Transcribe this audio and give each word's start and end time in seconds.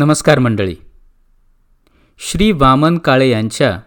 नमस्कार 0.00 0.38
मंडळी. 0.38 0.76
श्री 2.18 2.52
वामन 2.52 2.98
काळे 2.98 3.28
यांच्या 3.28 3.80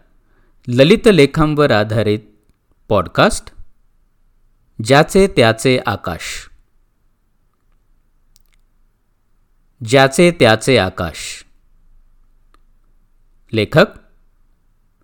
ललित 0.67 1.07
लेखांवर 1.13 1.71
आधारित 1.71 2.19
पॉडकास्ट 2.89 3.51
ज्याचे 4.83 5.27
त्याचे 5.27 5.79
आकाश. 5.85 6.49
ज्याचे 9.85 10.31
त्याचे 10.31 10.77
आकाश. 10.77 11.45
लेखक 13.53 13.85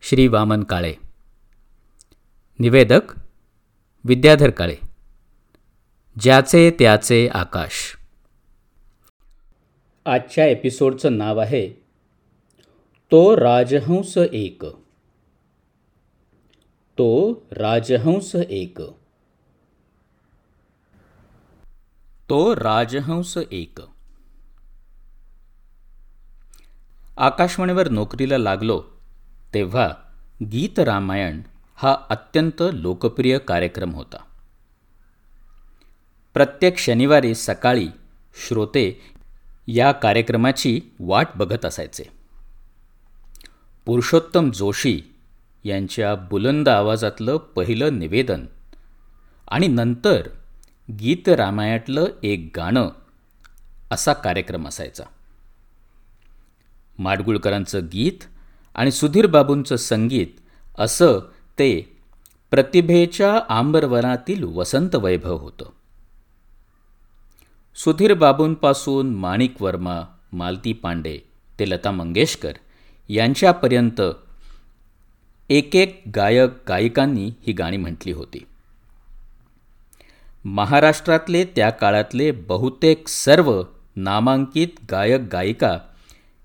श्री 0.01 0.27
वामन 0.27 0.63
काळे. 0.63 0.93
निवेदक 2.59 3.01
विद्याधर 4.03 4.49
काळे. 4.49 4.75
ज्याचे 6.19 6.71
त्याचे 6.79 7.29
आकाश. 7.33 7.98
आजच्या 10.05 10.45
एपिसोडचं 10.45 11.17
नाव 11.17 11.39
आहे 11.39 11.69
तो 13.11 13.37
राजहंस 13.37 14.17
एक. 14.17 14.65
तो 16.97 17.33
राजहंस 17.51 18.35
एक. 18.35 18.81
तो 22.29 22.55
राजहंस 22.55 23.37
एक. 23.51 23.79
आकाशवाणीवर 27.17 27.89
नोकरीला 27.89 28.37
लागलो 28.37 28.83
तेव्हा 29.53 29.89
गीत 30.41 30.79
रामायण 30.79 31.41
हा 31.75 31.97
अत्यंत 32.09 32.63
लोकप्रिय 32.73 33.37
कार्यक्रम 33.37 33.93
होता. 33.93 34.17
प्रत्येक 36.33 36.77
शनिवारी 36.77 37.35
सकाळी 37.35 37.87
श्रोते 38.47 38.99
या 39.71 39.91
कार्यक्रमाची 39.91 40.81
वाट 40.99 41.27
बघत 41.35 41.65
असायचे. 41.65 42.03
पुरुषोत्तम 43.85 44.51
जोशी 44.51 45.01
यांच्या 45.63 46.15
बुलंद 46.15 46.69
आवाजातलं 46.69 47.37
पहिलं 47.37 47.99
निवेदन 47.99 48.45
आणि 49.47 49.67
नंतर 49.67 50.27
गीत 50.91 51.29
रामायणातलं 51.29 52.05
एक 52.23 52.51
गाणं 52.55 52.89
असा 53.91 54.13
कार्यक्रम 54.13 54.67
असायचा. 54.67 55.03
माडगुळकरांचं 56.99 57.85
गीत 57.85 58.23
आणि 58.75 58.91
सुधीर 58.91 59.25
बाबूंचं 59.25 59.75
संगीत 59.75 60.27
असं 60.77 61.19
ते 61.59 61.97
प्रतिभेच्या 62.51 63.39
आंबरवनातील 63.49 64.43
वसंत 64.43 64.95
वैभव 64.95 65.37
होतं. 65.37 65.69
सुधीर 67.75 68.13
बाबूंपासून 68.13 69.15
माणिक 69.15 69.61
वर्मा 69.61 70.01
मालती 70.33 70.73
पांडे 70.73 71.17
ते 71.59 71.69
लता 71.69 71.91
मंगेशकर 71.91 72.53
यांच्यापर्यंत 73.09 74.01
एक 75.49 75.75
एक 75.75 76.01
गायक 76.15 76.49
गायिकांनी 76.67 77.29
ही 77.47 77.53
गाणी 77.53 77.77
म्हटली 77.77 78.11
होती. 78.11 78.45
महाराष्ट्रातले 80.45 81.43
त्या 81.45 81.69
काळातले 81.69 82.31
बहुतेक 82.31 83.07
सर्व 83.07 83.63
नामांकित 83.95 84.67
गायक 84.91 85.21
गायिका 85.31 85.77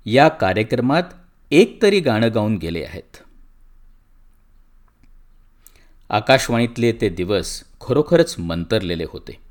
या 0.06 0.28
कार्यक्रमात 0.28 1.02
एक 1.50 1.82
तरी 1.82 2.00
गाणं 2.00 2.28
गाऊन 2.34 2.56
गेले 2.56 2.84
आहेत. 2.84 3.16
आकाशवाणीतले 6.10 6.92
ते 6.92 7.08
दिवस 7.08 7.64
खरोखरच 7.80 8.38
मंतरलेले 8.38 9.04
होते. 9.08 9.43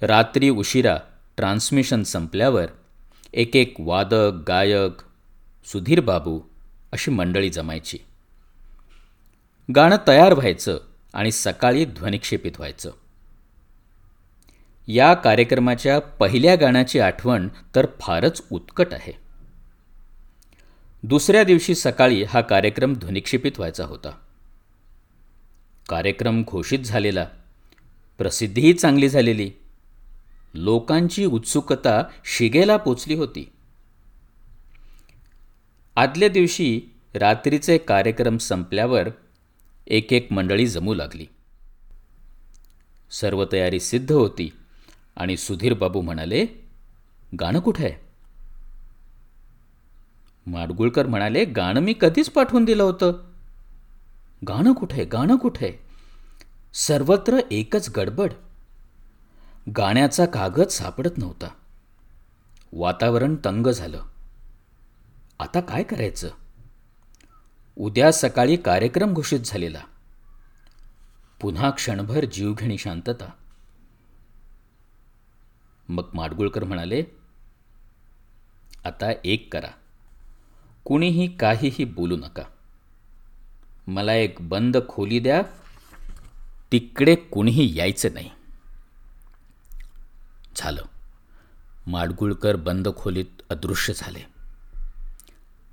रात्री 0.00 0.50
उशिरा 0.50 0.98
ट्रान्समिशन 1.36 2.02
संपल्यावर 2.02 2.66
एक 3.32 3.56
एक 3.56 3.74
वादक 3.78 4.32
गायक 4.48 5.02
सुधीर 5.66 6.00
बाबू 6.00 6.40
अशी 6.92 7.10
मंडळी 7.10 7.50
जमायची. 7.50 7.98
गाणं 9.74 9.96
तयार 10.08 10.32
व्हायचं 10.32 10.78
आणि 11.14 11.32
सकाळी 11.32 11.84
ध्वनिक्षेपित 11.84 12.52
व्हायचं. 12.56 12.90
या 14.88 15.14
कार्यक्रमाच्या 15.14 15.98
पहिल्या 15.98 16.54
गाण्याची 16.54 16.98
आठवण 16.98 17.48
तर 17.74 17.86
फारच 18.00 18.42
उत्कट 18.50 18.92
आहे. 18.92 19.18
दुसऱ्या 21.02 21.44
दिवशी 21.44 21.74
सकाळी 21.74 22.22
हा 22.22 22.40
कार्यक्रम 22.40 22.94
ध्वनिक्षेपित 22.94 23.52
व्हायचा 23.56 23.84
होता. 23.84 24.10
कार्यक्रम 25.88 26.42
घोषित 26.42 26.78
झालेला. 26.78 27.26
प्रसिद्धीही 28.18 28.72
चांगली 28.72 29.08
झालेली. 29.08 29.50
लोकांची 30.54 31.24
उत्सुकता 31.24 32.02
शिगेला 32.24 32.76
पोचली 32.76 33.14
होती. 33.14 33.52
आदल्या 35.96 36.28
दिवशी 36.28 36.80
रात्रीचे 37.14 37.78
कार्यक्रम 37.78 38.36
संपल्यावर 38.36 39.08
एक 39.86 40.12
एक 40.12 40.32
मंडळी 40.32 40.66
जमू 40.66 40.94
लागली. 40.94 41.26
सर्व 43.10 43.44
तयारी 43.52 43.80
सिद्ध 43.80 44.12
होती 44.12 44.50
आणि 45.16 45.36
सुधीर 45.36 45.74
बाबू 45.74 46.00
म्हणाले 46.00 46.46
गाणं 47.40 47.60
कुठे 47.60 47.84
आहे? 47.84 47.94
माडगुळकर 50.46 51.06
म्हणाले 51.06 51.44
गाणं 51.44 51.80
मी 51.80 51.94
कधीच 52.00 52.30
पाठवून 52.30 52.64
दिलं 52.64 52.82
होतं. 52.82 53.12
गाणं 54.48 54.72
कुठे 54.72 55.04
गाणं 55.04 55.36
कुठे 55.36 55.72
सर्वत्र 56.74 57.38
एकच 57.50 57.90
गडबड. 57.96 58.32
गाण्याचा 59.76 60.26
कागद 60.26 60.66
सापडत 60.66 61.18
नव्हता. 61.18 61.48
वातावरण 62.72 63.36
तंग 63.44 63.66
झालं. 63.66 64.02
आता 65.40 65.60
काय 65.60 65.82
करायचं? 65.82 66.30
उद्या 67.76 68.12
सकाळी 68.12 68.56
कार्यक्रम 68.56 69.12
घोषित 69.12 69.40
झालेला. 69.40 69.80
पुन्हा 71.40 71.70
क्षणभर 71.70 72.24
जीवघेणी 72.24 72.78
शांतता. 72.78 73.30
मग 75.88 76.10
माडगुळकर 76.14 76.64
म्हणाले 76.64 77.02
आता 78.84 79.12
एक 79.24 79.52
करा. 79.52 79.70
कुणीही 80.84 81.36
काहीही 81.36 81.84
बोलू 81.84 82.16
नका. 82.16 82.42
मला 83.86 84.14
एक 84.14 84.36
बंद 84.40 84.76
खोली 84.88 85.20
द्या. 85.20 85.42
तिकडे 86.72 87.14
कुणीही 87.14 87.78
यायचं 87.78 88.08
नाही. 88.14 88.30
झालं. 90.58 90.82
माडगुळकर 91.86 92.56
बंद 92.56 92.88
खोलीत 92.96 93.42
अदृश्य 93.50 93.92
झाले. 93.96 94.20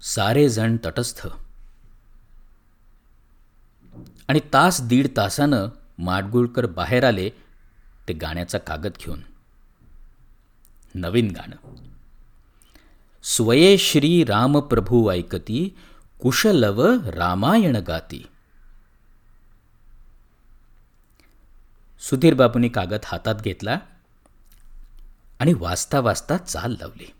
सारे 0.01 0.50
जण 0.50 0.78
तटस्थ. 0.85 1.28
आणि 4.28 4.40
तास 4.53 4.81
दीड 4.81 5.07
तासानं 5.18 5.68
माडगुळकर 6.00 6.66
बाहेर 6.66 7.03
आले 7.03 7.29
ते 8.07 8.13
गाण्याचा 8.13 8.57
कागद 8.57 8.91
घेऊन. 9.06 9.19
नवीन 10.95 11.31
गाणं. 11.31 11.75
स्वये 13.24 13.78
श्री 13.78 14.24
रामप्रभू 14.24 15.12
ऐकती 15.12 15.78
कुशलव 16.22 16.88
रामायण 17.06 17.75
गाती. 17.75 18.28
सुधीर 22.00 22.34
बाबूंनी 22.34 22.69
कागद 22.69 23.00
हातात 23.06 23.35
घेतला. 23.35 23.79
आणि 25.40 25.53
वाचता 25.53 26.00
वाचता 26.00 26.38
चाल 26.38 26.72
लावली. 26.72 27.12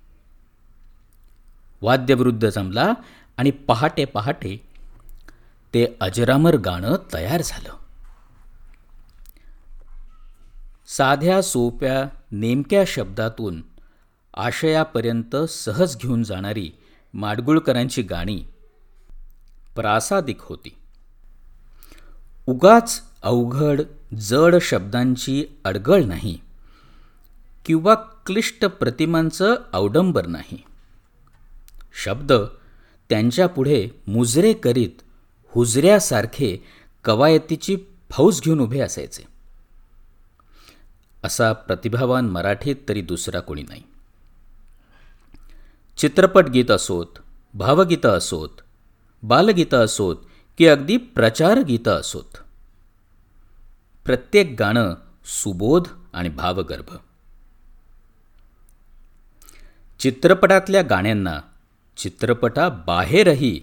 वाद्यवृद्ध 1.82 2.50
जमला 2.50 2.94
आणि 3.38 3.52
पहाटे 3.52 4.06
पहाटे 4.06 4.68
ते 5.74 5.98
अजरामर 6.02 6.56
गाणं 6.56 6.96
तयार 7.14 7.42
झालं. 7.46 7.74
साध्या 10.88 11.42
सोप्या 11.42 12.18
नेमक्या 12.32 12.84
शब्दातून 12.88 13.64
आशयापर्यंत 14.34 15.36
सहज 15.36 15.98
घेऊन 15.98 16.24
जाणारी 16.24 16.72
माडगुळकरांची 17.14 18.02
गाणी 18.02 18.46
प्रासादिक 19.76 20.38
होती. 20.42 20.76
उगाच 22.48 23.02
अवघड 23.24 23.82
जड 24.18 24.56
शब्दांची 24.62 25.46
अडगळ 25.66 26.04
नाही. 26.04 26.45
किंवा 27.66 27.96
क्लिष्ट 27.96 28.66
प्रतिमांचं 28.66 29.56
अवडंबर 29.74 30.28
नाही. 30.28 30.64
शब्द 32.04 32.34
त्यांच्यापुढे 33.10 33.90
मुजरे 34.08 34.54
करीत 34.54 35.02
हुजऱ्यासारखे 35.48 36.64
कवायतीची 37.06 37.78
फौज 38.12 38.42
घेऊन 38.42 38.60
उभे 38.60 38.80
असायचे. 38.80 39.24
असा 41.24 41.54
प्रतिभावान 41.54 42.30
मराठीत 42.30 42.76
तरी 42.90 43.02
दुसरा 43.02 43.40
कोणी 43.40 43.64
नाही. 43.64 43.82
चित्रपट 45.98 46.50
गीत 46.50 46.72
असोत 46.72 47.08
भावगीतं 47.54 48.10
असोत 48.10 48.50
बालगीतं 49.24 49.86
असोत 49.86 50.16
की 50.58 50.68
अगदी 50.68 50.98
प्रचार 50.98 51.60
गीतं 51.60 51.92
असोत. 51.92 52.38
प्रत्येक 54.06 54.56
गाणं 54.60 54.96
सुबोध 55.26 55.88
आणि 56.14 56.30
भावगर्भ. 56.30 56.96
चित्रपटातल्या 60.06 60.82
गाण्यांना 60.82 61.40
चित्रपटाबाहेरही 61.98 63.62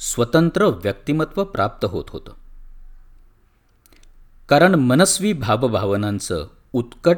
स्वतंत्र 0.00 0.64
व्यक्तिमत्व 0.64 1.44
प्राप्त 1.44 1.84
होत 1.84 2.04
होतं. 2.08 2.32
कारण 4.48 4.74
मनस्वी 4.74 5.32
भावभावनांचं 5.32 6.46
उत्कट 6.72 7.16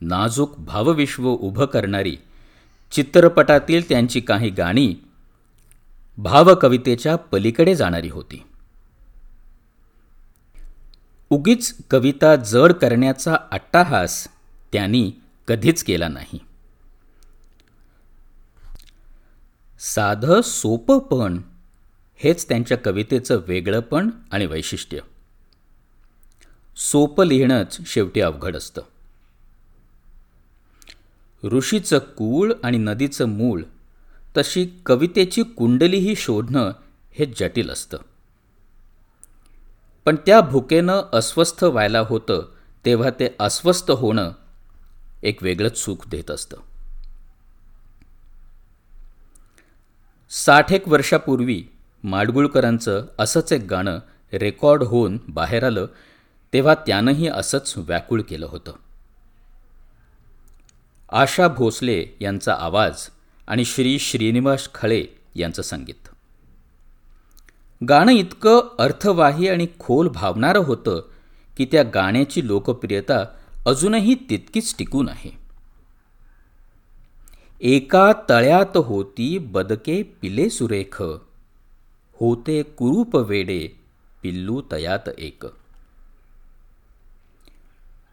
नाजूक 0.00 0.58
भावविश्व 0.58 1.28
उभं 1.28 1.64
करणारी 1.64 2.16
चित्रपटातील 2.90 3.88
त्यांची 3.88 4.20
काही 4.20 4.50
गाणी 4.50 4.94
भावकवितेच्या 6.18 7.16
पलीकडे 7.16 7.74
जाणारी 7.74 8.08
होती. 8.08 8.42
उगीच 11.30 11.74
कविता 11.90 12.36
जड 12.36 12.72
करण्याचा 12.72 13.36
अट्टाहास 13.50 14.28
त्यांनी 14.72 15.12
कधीच 15.48 15.84
केला 15.84 16.08
नाही. 16.08 16.38
साधं 19.94 20.40
सोपं 20.40 20.98
पण 20.98 21.42
हेच 22.16 22.48
त्यांच्या 22.48 22.78
कवितेचं 22.78 23.40
वेगळंपण 23.48 24.10
आणि 24.32 24.46
वैशिष्ट्य. 24.46 24.98
सोपं 26.76 27.26
लिहिणंच 27.26 27.78
शेवटी 27.86 28.20
अवघड 28.20 28.56
असतं. 28.56 28.82
ऋषीचं 31.44 31.98
कूळ 31.98 32.52
आणि 32.64 32.78
नदीचं 32.78 33.28
मूळ 33.28 33.62
तशी 34.36 34.70
कवितेची 34.86 35.42
कुंडलीही 35.42 36.16
शोधणं 36.16 36.72
हे 37.10 37.26
जटिल 37.26 37.70
असतं. 37.70 37.98
पण 40.04 40.16
त्या 40.26 40.40
भुकेनं 40.40 41.02
अस्वस्थ 41.12 41.64
व्हायला 41.64 42.00
होतं 42.00 42.54
तेव्हा 42.84 43.10
ते 43.10 43.28
अस्वस्थ 43.40 43.90
होणं 43.90 44.32
एक 45.22 45.42
वेगळंच 45.42 45.78
सुख 45.78 46.08
देत 46.08 46.30
असतं. 46.30 46.56
साठ 50.44 50.72
एक 50.72 50.88
वर्षापूर्वी 50.88 51.64
माडगुळकरांचं 52.04 53.06
असंच 53.18 53.52
एक 53.52 53.66
गाणं 53.70 53.98
रेकॉर्ड 54.32 54.82
होऊन 54.82 55.18
बाहेर 55.28 55.64
आलं 55.64 55.86
तेव्हा 56.52 56.74
त्यानंही 56.74 57.28
असंच 57.28 57.74
व्याकुळ 57.76 58.22
केलं 58.22 58.46
होतं. 58.46 58.72
आशा 61.12 61.48
भोसले 61.48 62.06
यांचा 62.20 62.54
आवाज 62.54 63.08
आणि 63.46 63.64
श्री 63.64 63.98
श्रीनिवास 63.98 64.68
खळे 64.74 65.04
यांचं 65.34 65.62
संगीत. 65.62 66.08
गाणं 67.88 68.12
इतकं 68.12 68.60
अर्थवाही 68.78 69.48
आणि 69.48 69.66
खोल 69.78 70.08
भावणारं 70.08 70.58
होतं 70.58 71.02
की 71.56 71.64
त्या 71.64 71.82
गाण्याची 71.82 72.46
लोकप्रियता 72.46 73.24
अजूनही 73.66 74.14
तितकीच 74.14 74.74
टिकून 74.78 75.08
आहे. 75.08 75.45
एका 77.60 78.12
तळ्यात 78.28 78.76
होती 78.76 79.38
बदके 79.38 80.02
पिले 80.02 80.50
सुरेख. 80.50 81.02
होते 82.12 82.62
कुरूप 82.62 83.16
वेडे 83.16 83.68
पिल्लू 84.22 84.62
तयात 84.72 85.08
एक. 85.18 85.44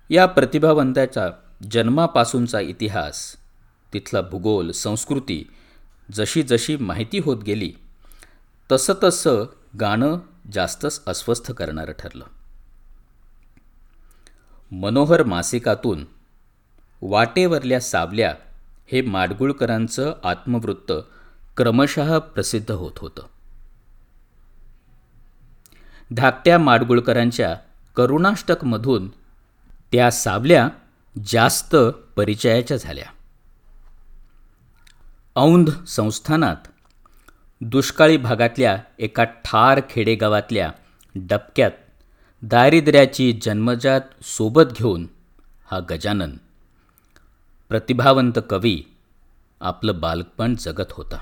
या 0.09 0.25
प्रतिभावंताच्या 0.25 1.29
जन्मापासूनचा 1.71 2.59
इतिहास 2.59 3.35
तिथला 3.93 4.21
भूगोल 4.21 4.71
संस्कृती 4.71 5.49
जशी 6.11 6.43
जशी 6.43 6.77
माहिती 6.77 7.19
होत 7.19 7.43
गेली 7.43 7.73
तसं 8.71 8.93
तसं 9.03 9.45
गाणं 9.79 10.19
जास्तच 10.51 11.05
अस्वस्थ 11.05 11.51
करणारं 11.51 11.91
ठरलं. 11.91 12.25
मनोहर 14.71 15.23
मासिकातून 15.23 16.05
वाटेवरल्या 17.01 17.79
सावल्या 17.79 18.35
हे 18.93 19.01
माडगुळकरांचं 19.01 20.13
आत्मवृत्त 20.23 20.91
क्रमशः 21.57 22.17
प्रसिद्ध 22.17 22.71
होत 22.71 22.91
होतं. 22.97 23.21
धाकट्या 26.11 26.59
माडगुळकरांच्या 26.59 27.55
करुणाष्टकमधून 27.95 29.09
त्या 29.91 30.11
सावल्या 30.11 30.69
जास्त 31.25 31.75
परिचयाच्या 32.15 32.77
झाल्या. 32.77 33.05
औंध 35.35 35.69
संस्थानात 35.87 36.67
दुष्काळी 37.61 38.17
भागातल्या 38.17 38.77
एका 38.99 39.23
ठार 39.23 39.81
खेडेगावातल्या 39.89 40.71
डबक्यात 41.15 41.71
दारिद्र्याची 42.41 43.39
जन्मजात 43.41 44.01
सोबत 44.23 44.73
घेऊन 44.77 45.07
हा 45.65 45.79
गजानन 45.79 46.31
प्रतिभावंत 47.73 48.39
कवी 48.49 48.83
आपलं 49.61 49.99
बालपण 49.99 50.55
जगत 50.55 50.91
होता. 50.91 51.17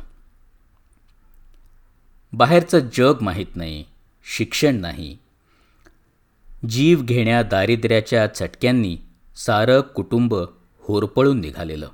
बाहेरचं 2.33 2.79
जग 2.79 3.13
माहीत 3.21 3.55
नाही 3.55 3.83
शिक्षण 4.23 4.75
नाही. 4.75 5.17
जीव 6.69 7.01
घेण्या 7.01 7.43
दारिद्र्याच्या 7.43 8.27
चटक्यांनी 8.27 8.97
सारं 9.35 9.81
कुटुंब 9.81 10.35
होरपळून 10.79 11.41
निघालेलं. 11.41 11.89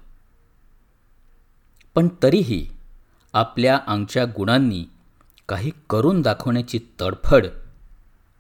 पण 1.96 2.08
तरीही 2.24 2.68
आपल्या 3.34 3.80
आमच्या 3.88 4.26
गुणांनी 4.26 4.86
काही 5.50 5.72
करून 5.90 6.22
दाखवण्याची 6.22 6.80
तडफड 7.02 7.46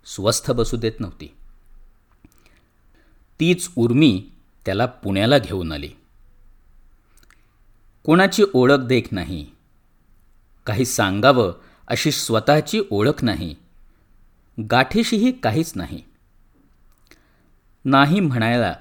स्वस्थ 0.05 0.51
बसू 0.51 0.77
देत 0.77 0.99
नव्हती. 0.99 1.27
तीच 3.39 3.69
उर्मी 3.75 4.31
त्याला 4.65 4.85
पुण्याला 4.85 5.37
घेऊन 5.37 5.71
आली. 5.71 5.89
कोणाची 8.07 8.43
ओळख 8.53 8.77
देख 8.77 9.01
नाही. 9.11 9.45
काही 10.65 10.85
सांगावं 10.85 11.53
अशी 11.87 12.11
स्वतःची 12.11 12.81
ओळख 12.91 13.23
नाही. 13.23 13.55
गाठीशीही 14.71 15.31
काहीच 15.31 15.71
नाही. 15.75 16.01
नाही 17.85 18.19
म्हणायला 18.19 18.75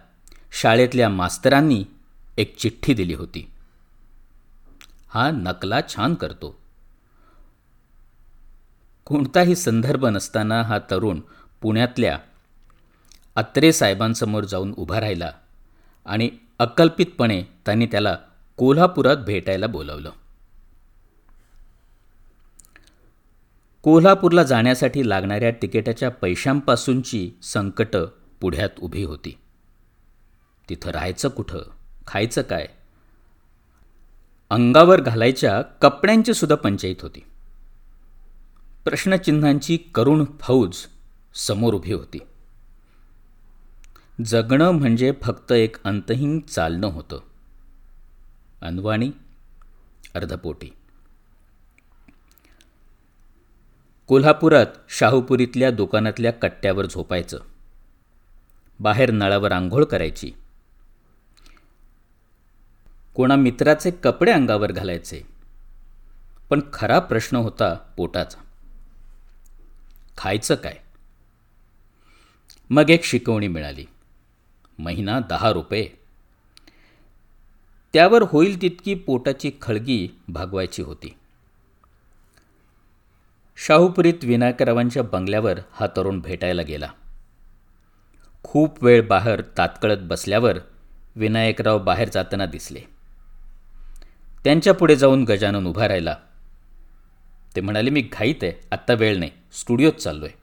शाळेतल्या 0.52 1.08
मास्तरांनी 1.08 1.84
एक 2.38 2.56
चिठ्ठी 2.56 2.94
दिली 2.94 3.14
होती. 3.14 3.52
हा 5.08 5.30
नकला 5.30 5.80
छान 5.88 6.14
करतो. 6.14 6.60
कोणताही 9.04 9.56
संदर्भ 9.56 10.06
नसताना 10.06 10.62
हा 10.62 10.78
तरुण 10.78 11.20
पुण्यातल्या 11.62 12.18
अत्रे 13.36 13.72
साहेबांसमोर 13.72 14.44
जाऊन 14.44 14.74
उभा 14.76 15.00
राहिला 15.00 15.32
आणि 16.06 16.30
अकल्पितपणे 16.58 17.42
त्यांनी 17.42 17.86
त्याला 17.86 18.18
कोल्हापुरात 18.56 19.16
भेटायला 19.16 19.66
बोलावलं. 19.66 20.10
कोल्हापूरला 23.82 24.42
जाण्यासाठी 24.42 25.08
लागणाऱ्या 25.08 25.50
तिकिटाच्या 25.50 26.10
पैशांपासूनची 26.10 27.30
संकट 27.42 27.96
पुढ्यात 28.40 28.70
उभी 28.78 29.04
होती. 29.04 29.38
तिथं 30.68 30.90
राहायचं 30.90 31.28
कुठं 31.28 31.58
खायचं 32.06 32.42
काय? 32.42 32.66
अंगावर 34.50 35.00
घालायच्या 35.00 35.62
कपड्यांची 35.62 36.34
सुद्धा 36.34 36.56
पंचायत 36.56 36.96
होती. 37.02 37.20
प्रश्नचिन्हांची 38.84 39.76
करुण 39.76 40.24
फौज 40.40 40.76
समोर 41.34 41.74
उभी 41.74 41.92
होती. 41.92 42.18
जगणं 44.24 44.70
म्हणजे 44.70 45.12
फक्त 45.22 45.52
एक 45.52 45.76
अंतहीन 45.84 46.40
चालणं 46.40 46.86
होतं. 46.86 47.20
अनवाणी 48.62 49.10
अर्धपोटी 50.14 50.70
कोल्हापुरात 54.06 54.66
शाहूपुरीतल्या 54.88 55.70
दुकानातल्या 55.70 56.32
कट्ट्यावर 56.32 56.86
झोपायचं. 56.86 57.38
बाहेर 58.80 59.10
नळावर 59.10 59.52
आंघोळ 59.52 59.84
करायची. 59.84 60.32
कोणा 63.14 63.36
मित्राचे 63.36 63.90
कपडे 63.90 64.32
अंगावर 64.32 64.72
घालायचे. 64.72 65.22
पण 66.50 66.60
खरा 66.72 66.98
प्रश्न 66.98 67.36
होता 67.36 67.74
पोटाचा. 67.74 68.38
खायचं 70.18 70.54
काय? 70.54 70.78
मग 72.70 72.90
एक 72.90 73.04
शिकवणी 73.04 73.48
मिळाली. 73.48 73.84
महिना 74.78 75.20
दहा 75.20 75.52
रुपये. 75.52 76.05
त्यावर 77.96 78.22
होईल 78.22 78.62
तितकी 78.62 78.94
पोटाची 78.94 79.50
खळगी 79.62 80.08
भागवायची 80.28 80.82
होती. 80.82 81.16
शाहूपुरीत 83.56 84.14
विनायकरावांच्या 84.22 85.02
बंगल्यावर 85.02 85.58
हा 85.72 85.86
तरुण 85.86 86.20
भेटायला 86.20 86.62
गेला. 86.62 86.88
खूप 88.42 88.84
वेळ 88.84 89.06
बाहेर 89.06 89.40
तात्कळत 89.58 89.98
बसल्यावर 90.00 90.58
विनायकराव 91.16 91.78
बाहेर 91.78 92.08
जाताना 92.08 92.46
दिसले. 92.46 92.80
त्यांच्या 94.44 94.74
पुढे 94.74 94.96
जाऊन 94.96 95.24
गजानन 95.24 95.66
उभा 95.66 95.88
राहिला. 95.88 96.16
ते 97.56 97.60
म्हणाले 97.60 97.90
मी 97.90 98.00
घाईत 98.00 98.42
आहे 98.42 98.52
आत्ता 98.72 98.94
वेळ 98.94 99.18
नाही 99.18 99.30
स्टुडिओत 99.52 99.92
चाललो 99.92 100.24
आहे 100.24 100.34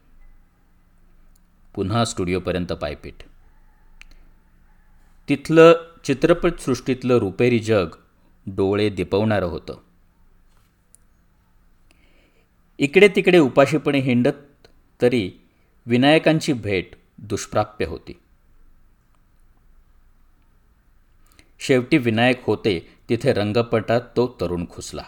पुन्हा 1.75 2.05
स्टुडिओपर्यंत 2.05 2.73
पायपीट 2.73 3.23
तिथलं 5.29 5.73
चित्रपटसृष्टीतलं 6.03 7.17
रुपेरी 7.17 7.59
जग 7.59 7.87
डोळे 8.47 8.89
दिपवणारं 8.89 9.45
होतं. 9.45 9.77
इकडे 12.77 13.07
तिकडे 13.07 13.39
उपाशीपणे 13.39 13.99
हिंडत 13.99 14.67
तरी 15.01 15.31
विनायकांची 15.85 16.53
भेट 16.53 16.91
दुष्प्राप्य 17.17 17.85
होती. 17.85 18.19
शेवटी 21.59 21.97
विनायक 21.97 22.41
होते 22.45 22.95
तिथे 23.09 23.33
रंगपटात 23.33 24.01
तो 24.01 24.37
तरुण 24.41 24.65
खुसला. 24.69 25.03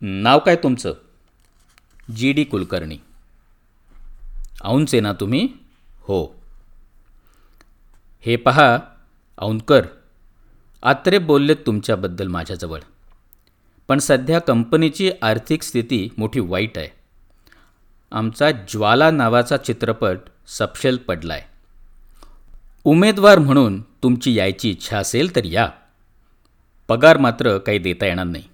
नाव 0.00 0.38
काय 0.38 0.56
तुमचं? 0.56 0.94
G 2.16 2.32
D 2.32 2.44
Kulkarni. 2.44 2.98
औंचे 4.64 5.00
ना 5.00 5.12
तुम्ही? 5.12 5.48
हो. 6.00 6.43
हे 8.26 8.36
पहा 8.36 8.78
औंदकर 9.38 9.86
आत्रे 10.82 11.18
बोललेत 11.18 11.56
तुमच्याबद्दल 11.66 12.28
माझ्याजवळ. 12.28 12.80
पण 13.88 13.98
सध्या 13.98 14.38
कंपनीची 14.38 15.10
आर्थिक 15.22 15.62
स्थिती 15.62 16.08
मोठी 16.18 16.40
वाईट 16.40 16.78
आहे. 16.78 16.88
आमचा 18.12 18.50
ज्वाला 18.50 19.10
नावाचा 19.10 19.56
चित्रपट 19.56 20.18
सपशेल 20.46 20.96
पडलाय. 20.96 21.44
उमेदवार 22.84 23.38
म्हणून 23.38 23.82
तुमची 23.82 24.34
यायची 24.34 24.70
इच्छा 24.70 24.98
असेल 24.98 25.36
तर 25.36 25.44
या. 25.44 25.70
पगार 26.88 27.16
मात्र 27.16 27.58
काही 27.58 27.78
देता 27.78 28.06
येणार 28.06 28.26
नाही. 28.26 28.44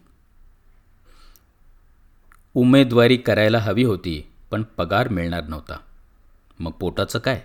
उमेदवारी 2.54 3.16
करायला 3.16 3.58
हवी 3.58 3.84
होती 3.84 4.30
पण 4.50 4.62
पगार 4.62 5.08
मिळणार 5.08 5.44
नव्हता. 5.44 5.76
मग 6.58 6.70
पोटाचं 6.70 7.18
काय? 7.18 7.42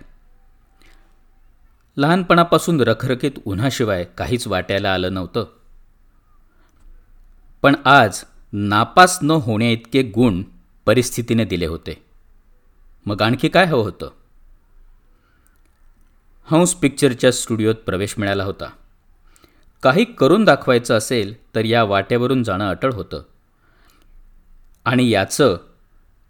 लहानपणापासून 1.96 2.80
रखरखीत 2.80 3.30
उन्हाशिवाय 3.44 4.04
काहीच 4.04 4.46
वाटायला 4.46 4.94
आलं 4.94 5.14
नव्हतं. 5.14 5.46
पण 7.62 7.74
आज 7.84 8.24
नापास 8.52 9.18
न 9.22 9.30
होण्याइतके 9.30 10.02
गुण 10.02 10.42
परिस्थितीने 10.86 11.44
दिले 11.44 11.66
होते. 11.66 12.04
मग 13.06 13.22
आणखी 13.22 13.48
काय 13.48 13.64
हवं 13.64 13.82
होतं? 13.82 14.10
हंस 16.44 16.74
पिक्चरच्या 16.74 17.32
स्टुडिओत 17.32 17.74
प्रवेश 17.74 18.14
मिळाला 18.18 18.44
होता. 18.44 18.70
काही 19.82 20.04
करून 20.04 20.44
दाखवायचं 20.44 20.98
असेल 20.98 21.54
तर 21.54 21.64
या 21.64 21.84
वाट्यावरून 21.84 22.42
जाणं 22.42 22.70
अटळ 22.70 22.92
होतं. 22.92 23.22
आणि 24.84 25.10
याचं 25.10 25.56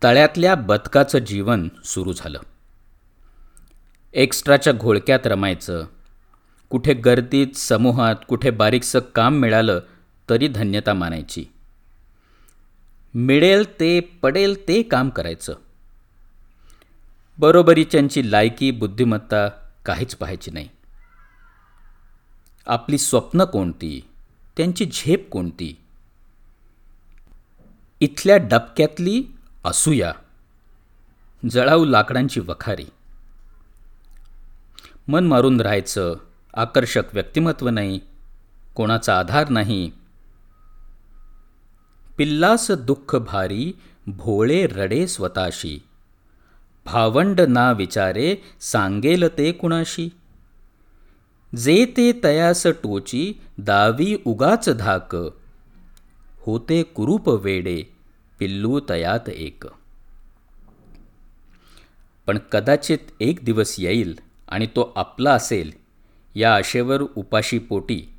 तळ्यातल्या 0.03 0.55
बदकाचं 0.55 1.19
जीवन 1.19 1.69
सुरू 1.85 2.13
झालं. 2.13 2.39
एक्स्ट्राच्या 4.17 4.73
घोळक्यात 4.73 5.27
रमायचं. 5.27 5.87
कुठे 6.71 6.95
गर्दीत 6.95 7.57
समूहात 7.57 8.17
कुठे 8.29 8.51
बारीकसं 8.51 8.99
काम 8.99 9.35
मिळालं 9.35 9.81
तरी 10.31 10.49
धन्यता 10.49 10.95
मानायची. 10.95 11.45
मिळेल 13.15 13.81
ते 13.81 14.01
पडेल 14.01 14.69
ते 14.69 14.83
काम 14.83 15.09
करायचं. 15.09 15.57
बरोबरीच्यांची 17.39 18.31
लायकी 18.31 18.71
बुद्धिमत्ता 18.71 19.49
काहीच 19.87 20.15
पाहायची 20.15 20.51
नाही. 20.51 20.69
आपली 22.67 22.99
स्वप्न 22.99 23.45
कोणती? 23.45 24.09
त्यांची 24.57 24.87
झेप 24.87 25.31
कोणती? 25.31 25.77
इथल्या 28.01 28.37
डबक्यातली 28.37 29.25
असूया. 29.65 30.13
जळाऊ 31.51 31.85
लाकडांची 31.85 32.41
वखारी. 32.41 32.87
मन 35.09 35.27
मारून 35.27 35.61
राहायचं. 35.61 36.15
आकर्षक 36.55 37.03
व्यक्तिमत्व 37.13 37.69
नाही. 37.69 38.01
कोणाचा 38.75 39.19
आधार 39.19 39.49
नाही. 39.49 39.91
पिल्लास 42.19 42.71
दुःख 42.71 43.17
भारी 43.17 43.73
भोळे 44.07 44.67
रडे 44.67 45.07
स्वताशी. 45.07 45.83
भावंड 46.85 47.41
ना 47.41 47.73
विचारे 47.73 48.37
सांगेल 48.61 49.39
ते 49.39 49.53
कुणाशी. 49.53 50.09
जे 51.57 51.85
ते 51.97 52.21
तयास 52.25 52.67
टोची 52.67 53.35
दावी 53.59 54.17
उगाच 54.25 54.69
धाक. 54.79 55.17
होते 56.39 56.83
कुरूप 56.83 57.29
वेडे 57.29 57.83
पिल्लू 58.39 58.81
तयात 58.89 59.29
एक. 59.29 59.65
पण 62.27 62.39
कदाचित 62.53 62.99
एक 63.21 63.39
दिवस 63.43 63.77
येईल. 63.79 64.26
आणि 64.49 64.67
तो 64.67 64.93
आपला 64.97 65.33
असेल 65.35 65.73
या 66.35 66.57
आशेवर 66.57 67.03
उपाशी 67.03 67.59
पोटी 67.59 68.15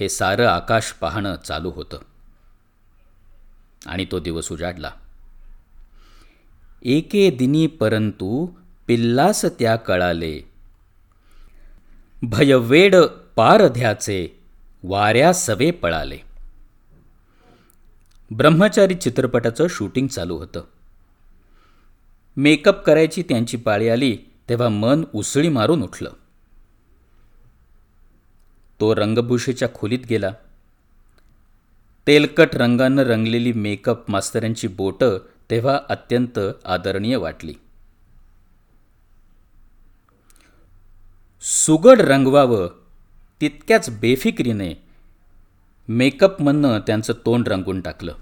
हे 0.00 0.08
सारं 0.08 0.46
आकाश 0.46 0.92
पाहणं 0.92 1.36
चालू 1.36 1.70
होतं. 1.70 1.98
आणि 3.86 4.06
तो 4.12 4.20
दिवस 4.20 4.52
उजाडला. 4.52 4.90
एके 6.82 7.30
दिनी 7.30 7.66
परंतु 7.66 8.48
पिल्लास 8.86 9.44
त्या 9.44 9.76
कळाले. 9.76 10.40
भयवेड 12.22 12.96
पारध्याचे 13.36 14.40
वाऱ्या 14.82 15.34
सवे 15.34 15.70
पळाले. 15.70 16.18
ब्रह्मचारी 18.30 18.94
चित्रपटाचं 18.94 19.66
शूटिंग 19.70 20.06
चालू 20.06 20.36
होतं. 20.36 20.64
मेकअप 22.36 22.84
करायची 22.84 23.22
त्यांची 23.22 23.56
पाळी 23.56 23.88
आली 23.88 24.18
तेव्हा 24.48 24.68
मन 24.68 25.04
उसळी 25.14 25.48
मारून 25.48 25.82
उठलं. 25.82 26.10
तो 28.80 28.94
रंगभूषेच्या 28.94 29.68
खोलीत 29.74 29.98
गेला. 30.10 30.30
तेलकट 32.06 32.48
रंगानं 32.54 33.02
रंगलेली 33.02 33.52
मेकअप 33.52 34.10
मास्तरांची 34.10 34.68
बोटं 34.68 35.18
तेव्हा 35.50 35.80
अत्यंत 35.88 36.38
आदरणीय 36.64 37.16
वाटली. 37.16 37.54
सुगड 41.40 42.00
रंगवावं 42.00 42.68
तितक्याच 43.40 44.00
बेफिक्रीने 44.00 44.74
मेकअपमधनं 45.88 46.78
त्यांचं 46.78 47.12
तोंड 47.12 47.48
रंगून 47.48 47.80
टाकलं. 47.80 48.14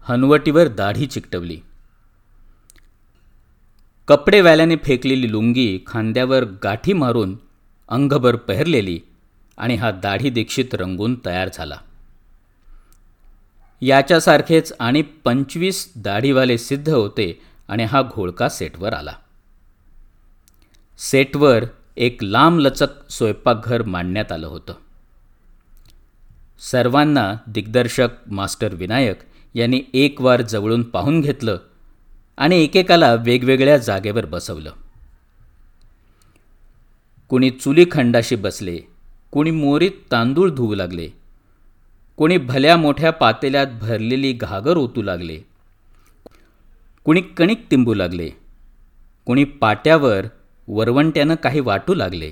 हनवटीवर 0.00 0.68
दाढी 0.68 1.06
चिकटवली. 1.06 1.60
कपडेवाल्याने 4.08 4.76
फेकलेली 4.76 5.32
लुंगी 5.32 5.78
खांद्यावर 5.86 6.44
गाठी 6.44 6.92
मारून 6.92 7.36
अंगभर 7.88 8.36
पेहरलेली 8.36 9.00
आणि 9.58 9.74
हा 9.74 9.90
दाढी 9.90 10.30
दीक्षित 10.30 10.64
रंगून 10.72 11.20
तयार 11.26 11.48
झाला. 11.54 11.76
याच्यासारखेच 13.80 14.72
आणि 14.80 15.02
पंचवीस 15.02 15.92
दाढीवाले 15.96 16.58
सिद्ध 16.58 16.88
होते 16.88 17.40
आणि 17.68 17.84
हा 17.84 18.02
घोळका 18.02 18.48
सेटवर 18.48 18.92
आला. 18.92 19.12
सेटवर 20.98 21.64
एक 21.96 22.24
लांबलचक 22.24 23.10
स्वयंपाकघर 23.10 23.82
मांडण्यात 23.82 24.32
आलं 24.32 24.46
होतं. 24.46 24.74
सर्वांना 26.58 27.34
दिग्दर्शक 27.46 28.08
मास्टर 28.26 28.74
विनायक 28.74 29.18
यांनी 29.54 29.82
एक 29.94 30.20
वार 30.20 30.42
जवळून 30.42 30.82
पाहून 30.82 31.20
घेतलं 31.20 31.58
आणि 32.38 32.62
एकेकाला 32.62 33.14
वेगवेगळ्या 33.14 33.76
जागेवर 33.78 34.26
बसवलं. 34.26 34.70
कुणी 37.30 37.50
चुलीखंडाशी 37.50 38.36
बसले 38.36 38.76
कुणी 39.32 39.50
मोरीत 39.50 39.90
तांदूळ 40.10 40.50
धुवू 40.50 40.74
लागले 40.74 41.08
कुणी 42.16 42.36
भल्या 42.38 42.76
मोठ्या 42.76 43.10
पातेल्यात 43.10 43.66
भरलेली 43.80 44.32
घागर 44.32 44.76
ओतू 44.76 45.02
लागले 45.02 45.38
कुणी 47.06 47.20
कणिक 47.20 47.64
तिंबू 47.70 47.94
लागले 47.94 48.28
कुणी 49.26 49.44
पाट्यावर 49.44 50.26
वरवंट्यानं 50.68 51.34
काही 51.34 51.60
वाटू 51.60 51.94
लागले. 51.94 52.30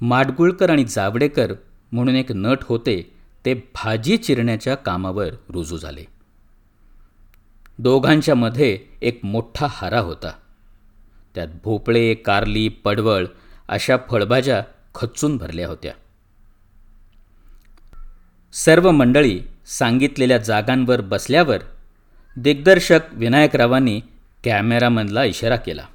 माडगुळकर 0.00 0.70
आणि 0.70 0.84
जावडेकर 0.84 1.52
म्हणून 1.92 2.16
एक 2.16 2.32
नट 2.32 2.58
होते 2.62 3.12
ते 3.44 3.54
भाजी 3.54 4.16
चिरण्याच्या 4.16 4.74
कामावर 4.74 5.34
रुजू 5.48 5.78
झाले. 5.78 6.04
दोघांच्या 7.82 8.34
मध्ये 8.34 8.78
एक 9.02 9.20
मोठा 9.22 9.66
हारा 9.70 10.00
होता. 10.00 10.32
त्यात 11.34 11.48
भोपळे 11.64 12.14
कारली 12.14 12.68
पडवळ 12.68 13.26
अशा 13.68 13.96
फळभाज्या 14.10 14.62
खचून 14.94 15.36
भरल्या 15.36 15.68
होत्या. 15.68 15.92
सर्व 18.52 18.90
मंडळी 18.90 19.40
सांगितलेल्या 19.66 20.38
जागांवर 20.38 21.00
बसल्यावर 21.00 21.58
दिग्दर्शक 22.36 23.00
विनायकरावांनी 23.12 24.00
कॅमेरामनला 24.44 25.24
इशारा 25.24 25.56
केला. 25.56 25.86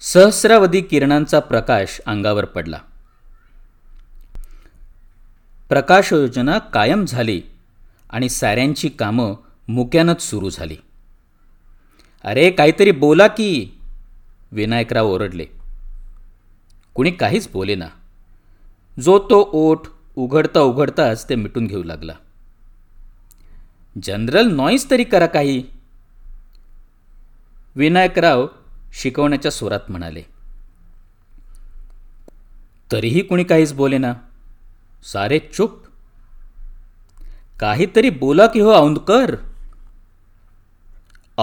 सहस्रावधी 0.00 0.80
किरणांचा 0.80 1.40
प्रकाश 1.40 2.00
अंगावर 2.06 2.44
पडला. 2.44 2.78
प्रकाशयोजना 5.68 6.58
कायम 6.58 7.04
झाली 7.04 7.42
आणि 8.10 8.28
साऱ्यांची 8.28 8.88
कामं 8.88 9.34
मुक्यानच 9.68 10.22
सुरू 10.22 10.50
झाली. 10.50 10.76
अरे 12.24 12.50
काहीतरी 12.50 12.90
बोला 12.90 13.26
की 13.26 13.80
विनायकराव 14.52 15.06
ओरडले. 15.06 15.46
कुणी 16.94 17.10
काहीच 17.10 17.48
बोलेना 17.52 17.86
जो 19.00 19.18
तो 19.18 19.50
ओठ 19.52 19.86
उघडता 20.16 20.60
उघडताच 20.60 21.28
ते 21.28 21.34
मिटून 21.34 21.66
घेऊ 21.66 21.82
लागला. 21.82 22.12
जनरल 24.02 24.46
नॉईज 24.46 24.90
तरी 24.90 25.04
करा 25.04 25.26
काही. 25.26 25.64
विनायकराव 27.76 28.46
शिकवण्याच्या 28.92 29.50
स्वरात 29.50 29.80
म्हणाले. 29.88 30.22
तरीही 32.92 33.20
कुणी 33.20 33.44
काहीच 33.44 33.72
बोलेना 33.72 34.14
सारे 35.12 35.38
चुप. 35.38 35.82
काहीतरी 37.60 38.10
बोला 38.10 38.46
की 38.46 38.60
हो 38.60 38.72
औंदकर 38.72 39.36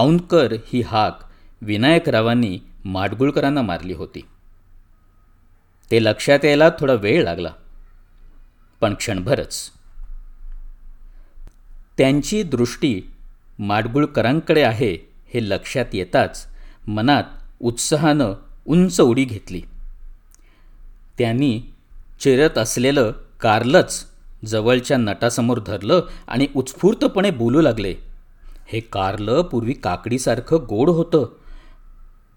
औंदकर 0.00 0.52
ही 0.52 0.80
हाक 0.80 1.18
विनायकरावांनी 1.62 2.58
माडगुळकरांना 2.84 3.62
मारली 3.62 3.92
होती. 3.92 4.20
ते 5.90 6.04
लक्षात 6.04 6.44
यायला 6.44 6.68
थोडा 6.80 6.92
वेळ 6.92 7.24
लागला 7.24 7.52
पण 8.80 8.94
क्षणभरच. 8.94 9.70
त्यांची 11.98 12.42
दृष्टी 12.42 13.00
माडगुळकरांकडे 13.58 14.62
आहे 14.62 14.94
हे 15.34 15.50
लक्षात 15.50 15.84
येताच 15.92 16.46
मनात 16.88 17.24
उत्साहानं 17.60 18.32
उंच 18.66 19.00
उडी 19.00 19.24
घेतली. 19.24 19.62
त्यांनी 21.18 21.60
चिरत 22.20 22.58
असलेलं 22.58 23.12
कारलच 23.40 24.06
जवळच्या 24.46 24.96
नटासमोर 24.96 25.60
धरलं 25.66 26.00
आणि 26.28 26.46
उत्स्फूर्तपणे 26.56 27.30
बोलू 27.30 27.60
लागले. 27.60 28.09
हे 28.72 28.80
कारलं 28.80 29.42
पूर्वी 29.42 29.72
काकडीसारखं 29.72 30.56
गोड 30.68 30.90
होतं. 30.90 31.26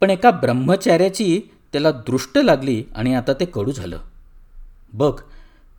पण 0.01 0.09
एका 0.09 0.31
ब्रह्मचार्याची 0.31 1.41
त्याला 1.71 1.91
दृष्ट 1.91 2.37
लागली 2.37 2.83
आणि 2.95 3.15
आता 3.15 3.33
ते 3.33 3.45
कडू 3.45 3.71
झालं. 3.71 3.99
बघ 4.93 5.21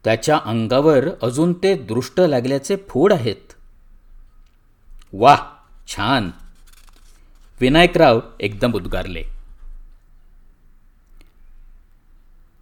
त्याच्या 0.04 0.40
अंगावर 0.44 1.04
अजून 1.23 1.52
ते 1.52 1.75
दृष्ट 1.75 2.20
लागल्याचे 2.20 2.76
फोड 2.76 3.12
आहेत. 3.12 3.52
वा 5.12 5.37
छान. 5.88 6.30
विनायकराव 7.61 8.20
एकदम 8.40 8.73
उद्गारले. 8.75 9.23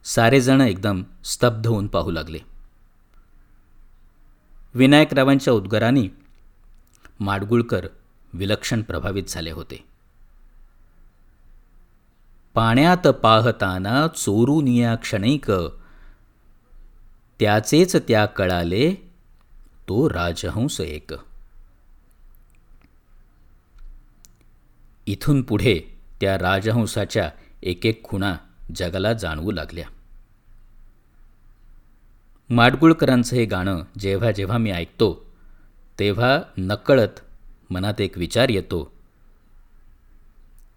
सारेजण 0.04 0.60
एकदम 0.60 1.02
स्तब्ध 1.24 1.66
होऊन 1.66 1.86
पाहू 1.86 2.10
लागले. 2.10 2.38
विनायकरावांच्या 4.74 5.52
उद्गारांनी 5.52 6.08
माडगुळकर 7.22 7.86
विलक्षण 8.32 8.82
प्रभावित 8.82 9.22
झाले 9.28 9.50
होते. 9.50 9.84
पाण्यात 12.54 13.08
पाहताना 13.08 14.06
चोरून 14.08 14.94
क्षणैक 14.96 15.50
त्याचेच 17.40 17.96
त्या 17.96 18.26
कळाले 18.26 18.94
तो 19.88 20.08
राजहंस 20.08 20.80
एक. 20.80 21.10
इथून 25.06 25.42
पुढे 25.42 25.98
त्या 26.20 26.38
राजहंसाच्या 26.38 27.30
एक 27.62 27.86
एक 27.86 28.04
खुणा 28.04 28.36
जगाला 28.76 29.12
जाणवू 29.12 29.50
लागल्या. 29.50 29.88
माडगुळकरांचं 32.50 33.36
हे 33.36 33.44
गाणं 33.44 33.82
जेव्हा 33.98 34.30
जेव्हा 34.30 34.58
मी 34.58 34.70
ऐकतो 34.70 35.31
तेव्हा 35.98 36.42
नकळत 36.58 37.20
मनात 37.70 38.00
एक 38.00 38.18
विचार 38.18 38.48
येतो. 38.48 38.92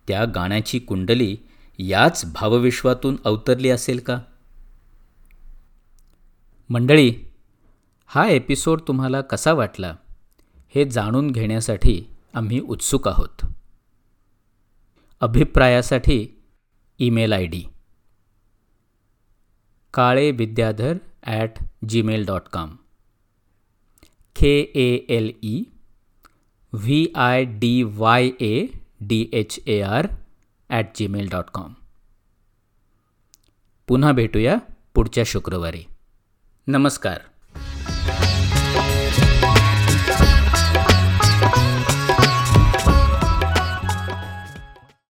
त्या 0.08 0.26
गाण्याची 0.26 0.80
कुंडली 0.80 1.38
याच 1.80 2.26
भावविश्वातून 2.34 3.16
अवतरली 3.26 3.70
असेल 3.70 4.00
का? 4.00 4.20
मंडळी 6.70 7.14
हा 8.06 8.28
एपिसोड 8.28 8.82
तुम्हाला 8.88 9.22
कसा 9.22 9.54
वाटला 9.54 9.96
हे 10.76 10.86
जाणून 10.86 11.32
घेण्यासाठी 11.32 12.06
आम्ही 12.34 12.60
उत्सुक 12.60 13.08
आहोत. 13.08 13.46
अभिप्रायासाठी 15.22 16.28
email 17.00 17.34
I 17.34 17.46
D 17.46 17.64
Kale 19.94 20.32
Vidyadhar 20.32 20.98
at 21.24 21.50
Gmail 21.90 22.26
dot 22.26 22.42
com 22.54 22.76
K 24.40 24.60
A 24.76 25.06
L 25.10 25.32
E 25.44 25.64
V 26.74 27.08
I 27.16 27.46
D 27.46 27.84
Y 27.84 28.32
A 28.42 28.68
D 29.02 29.30
H 29.34 29.60
A 29.68 29.82
R 29.82 30.08
at 30.70 30.86
Gmail 30.96 31.30
dot 31.30 31.50
com 31.54 31.74
पुन्हा 33.88 34.12
भेटूया 34.12 34.58
पुढच्या 34.96 35.24
शुक्रवारी. 35.26 35.84
नमस्कार. 36.68 37.35